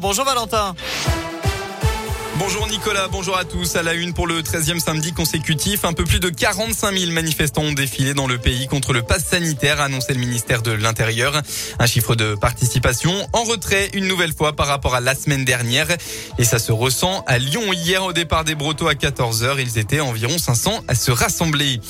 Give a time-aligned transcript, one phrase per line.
[0.00, 0.74] Bonjour Valentin.
[2.38, 3.76] Bonjour Nicolas, bonjour à tous.
[3.76, 7.62] À la une pour le 13e samedi consécutif, un peu plus de 45 000 manifestants
[7.62, 11.40] ont défilé dans le pays contre le pass sanitaire, annoncé le ministère de l'Intérieur.
[11.78, 15.86] Un chiffre de participation en retrait une nouvelle fois par rapport à la semaine dernière.
[16.38, 17.72] Et ça se ressent à Lyon.
[17.72, 21.80] Hier, au départ des Brotteaux à 14h, ils étaient environ 500 à se rassembler.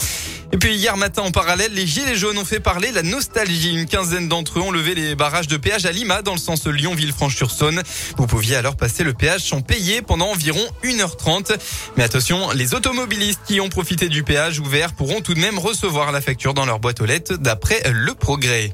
[0.54, 3.74] Et puis hier matin en parallèle, les Gilets jaunes ont fait parler la nostalgie.
[3.74, 6.68] Une quinzaine d'entre eux ont levé les barrages de péage à Lima dans le sens
[6.68, 7.82] Lyon-Villefranche-sur-Saône.
[8.18, 11.56] Vous pouviez alors passer le péage sans payer pendant environ 1h30.
[11.96, 16.12] Mais attention, les automobilistes qui ont profité du péage ouvert pourront tout de même recevoir
[16.12, 18.72] la facture dans leur boîte aux lettres d'après le progrès.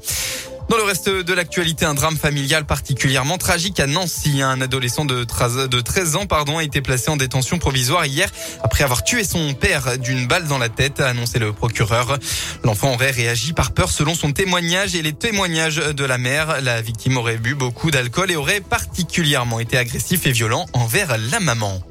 [0.71, 4.41] Dans le reste de l'actualité, un drame familial particulièrement tragique à Nancy.
[4.41, 8.29] Un adolescent de 13 ans pardon, a été placé en détention provisoire hier
[8.63, 12.17] après avoir tué son père d'une balle dans la tête, a annoncé le procureur.
[12.63, 16.61] L'enfant aurait réagi par peur selon son témoignage et les témoignages de la mère.
[16.61, 21.41] La victime aurait bu beaucoup d'alcool et aurait particulièrement été agressif et violent envers la
[21.41, 21.81] maman.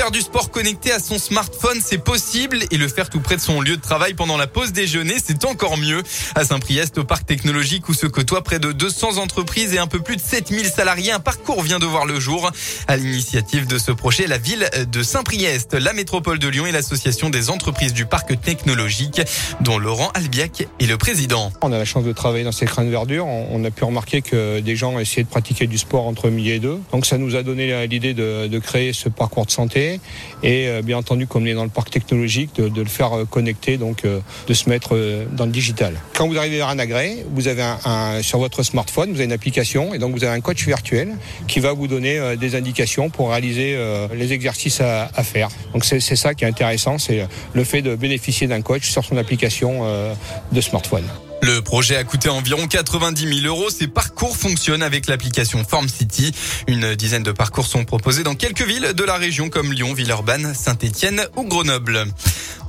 [0.00, 3.40] Faire du sport connecté à son smartphone, c'est possible et le faire tout près de
[3.42, 6.02] son lieu de travail pendant la pause déjeuner, c'est encore mieux.
[6.34, 10.00] À Saint-Priest, au parc technologique où se côtoient près de 200 entreprises et un peu
[10.00, 12.50] plus de 7000 salariés, un parcours vient de voir le jour.
[12.88, 17.28] À l'initiative de ce projet, la ville de Saint-Priest, la métropole de Lyon et l'association
[17.28, 19.20] des entreprises du parc technologique,
[19.60, 21.52] dont Laurent Albiac est le président.
[21.60, 23.26] On a la chance de travailler dans ces crânes de verdure.
[23.26, 26.58] On a pu remarquer que des gens essayaient de pratiquer du sport entre midi et
[26.58, 26.80] deux.
[26.90, 29.89] Donc ça nous a donné l'idée de créer ce parcours de santé
[30.42, 33.24] et euh, bien entendu comme on est dans le parc technologique de, le faire euh,
[33.24, 34.98] connecter donc euh, de se mettre
[35.32, 35.94] dans le digital.
[36.14, 39.32] Quand vous arrivez vers un agrès, vous avez un, sur votre smartphone, vous avez une
[39.32, 41.16] application et donc vous avez un coach virtuel
[41.48, 43.76] qui va vous donner des indications pour réaliser
[44.14, 45.48] les exercices à, à faire.
[45.72, 49.16] Donc c'est ça qui est intéressant, c'est le fait de bénéficier d'un coach sur son
[49.16, 49.84] application
[50.52, 51.04] de smartphone.
[51.42, 53.70] Le projet a coûté environ 90 000 euros.
[53.70, 56.32] Ces parcours fonctionnent avec l'application Form City.
[56.66, 60.54] Une dizaine de parcours sont proposés dans quelques villes de la région comme Lyon, Villeurbanne,
[60.54, 62.06] Saint-Étienne ou Grenoble.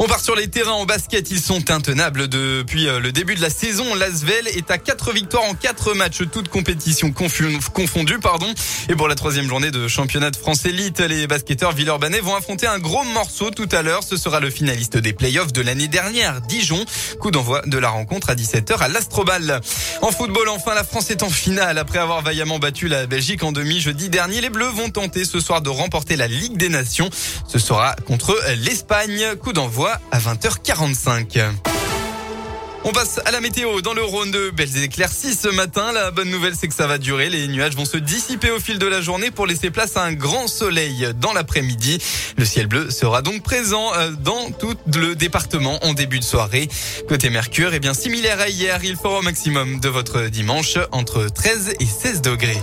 [0.03, 1.29] On part sur les terrains en basket.
[1.29, 3.93] Ils sont intenables depuis euh, le début de la saison.
[3.93, 8.17] L'Asvel est à 4 victoires en 4 matchs, toutes compétitions confondues.
[8.17, 8.51] Pardon.
[8.89, 12.65] Et pour la troisième journée de championnat de France élite, les basketteurs villeurbanais vont affronter
[12.65, 14.01] un gros morceau tout à l'heure.
[14.01, 16.83] Ce sera le finaliste des playoffs de l'année dernière, Dijon.
[17.19, 19.61] Coup d'envoi de la rencontre à 17h à l'Astrobal.
[20.01, 21.77] En football, enfin, la France est en finale.
[21.77, 25.39] Après avoir vaillamment battu la Belgique en demi jeudi dernier, les Bleus vont tenter ce
[25.39, 27.11] soir de remporter la Ligue des Nations.
[27.47, 29.35] Ce sera contre l'Espagne.
[29.39, 31.41] Coup d'envoi à 20h45.
[32.83, 35.91] On passe à la météo dans le Rhône de belles éclaircies ce matin.
[35.91, 37.29] La bonne nouvelle, c'est que ça va durer.
[37.29, 40.13] Les nuages vont se dissiper au fil de la journée pour laisser place à un
[40.13, 41.99] grand soleil dans l'après-midi.
[42.37, 46.69] Le ciel bleu sera donc présent euh, dans tout le département en début de soirée.
[47.07, 51.27] Côté Mercure, eh bien, similaire à hier, il fera au maximum de votre dimanche entre
[51.27, 52.57] 13 et 16 degrés.